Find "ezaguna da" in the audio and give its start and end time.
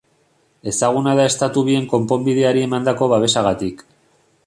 0.71-1.27